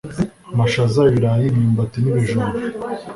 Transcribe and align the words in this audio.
amashaza, 0.53 0.99
ibirayi, 1.09 1.45
imyumbati 1.49 1.97
n’ibijumba. 1.99 2.57